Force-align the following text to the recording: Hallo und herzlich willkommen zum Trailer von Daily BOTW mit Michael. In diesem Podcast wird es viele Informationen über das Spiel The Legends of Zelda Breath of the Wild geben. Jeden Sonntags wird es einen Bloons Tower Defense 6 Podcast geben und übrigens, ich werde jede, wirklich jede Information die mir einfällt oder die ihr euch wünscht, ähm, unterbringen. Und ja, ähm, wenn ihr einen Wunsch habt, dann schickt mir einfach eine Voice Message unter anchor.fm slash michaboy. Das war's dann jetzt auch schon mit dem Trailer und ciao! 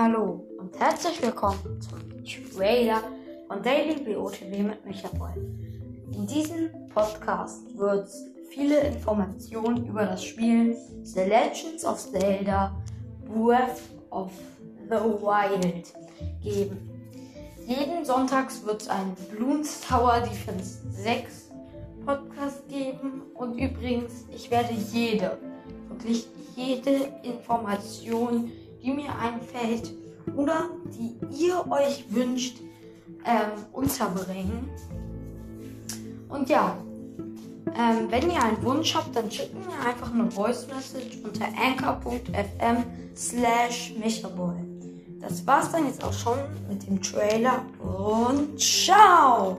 Hallo 0.00 0.46
und 0.60 0.78
herzlich 0.78 1.20
willkommen 1.20 1.80
zum 1.80 2.24
Trailer 2.54 3.02
von 3.48 3.60
Daily 3.60 3.96
BOTW 3.96 4.62
mit 4.62 4.86
Michael. 4.86 5.58
In 6.12 6.24
diesem 6.24 6.70
Podcast 6.94 7.76
wird 7.76 8.06
es 8.06 8.24
viele 8.48 8.78
Informationen 8.78 9.88
über 9.88 10.04
das 10.04 10.22
Spiel 10.22 10.76
The 11.02 11.22
Legends 11.22 11.84
of 11.84 11.98
Zelda 11.98 12.76
Breath 13.26 13.80
of 14.10 14.30
the 14.88 14.94
Wild 14.94 15.92
geben. 16.44 16.78
Jeden 17.66 18.04
Sonntags 18.04 18.64
wird 18.64 18.82
es 18.82 18.88
einen 18.88 19.16
Bloons 19.32 19.80
Tower 19.80 20.20
Defense 20.20 20.78
6 20.90 21.50
Podcast 22.06 22.68
geben 22.68 23.22
und 23.34 23.58
übrigens, 23.58 24.26
ich 24.32 24.48
werde 24.48 24.74
jede, 24.92 25.38
wirklich 25.88 26.28
jede 26.54 27.08
Information 27.24 28.52
die 28.88 28.94
mir 28.94 29.14
einfällt 29.18 29.92
oder 30.36 30.70
die 30.86 31.14
ihr 31.44 31.64
euch 31.70 32.04
wünscht, 32.08 32.58
ähm, 33.24 33.64
unterbringen. 33.72 34.68
Und 36.28 36.48
ja, 36.48 36.76
ähm, 37.76 38.06
wenn 38.10 38.30
ihr 38.30 38.42
einen 38.42 38.62
Wunsch 38.62 38.94
habt, 38.94 39.14
dann 39.14 39.30
schickt 39.30 39.54
mir 39.54 39.86
einfach 39.86 40.12
eine 40.12 40.30
Voice 40.30 40.66
Message 40.68 41.18
unter 41.22 41.46
anchor.fm 41.46 42.84
slash 43.14 43.94
michaboy. 44.02 44.54
Das 45.20 45.46
war's 45.46 45.72
dann 45.72 45.86
jetzt 45.86 46.02
auch 46.04 46.12
schon 46.12 46.38
mit 46.68 46.86
dem 46.86 47.02
Trailer 47.02 47.62
und 47.80 48.58
ciao! 48.58 49.58